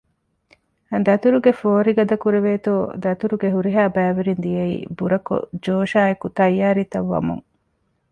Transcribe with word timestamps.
ދަތުރުގެ 1.05 1.51
ފޯރި 1.61 1.91
ގަދަކުރެވޭތޯ 1.97 2.73
ދަތުރުގެ 3.03 3.49
ހުރިހާ 3.55 3.83
ބައިވެރިން 3.95 4.41
ދިޔައީ 4.43 4.75
ބުރަކޮށް 4.97 5.45
ޖޯޝާއެކު 5.65 6.25
ތައްޔާރީ 6.37 6.83
ތައް 6.91 7.09
ވަމުން 7.11 7.45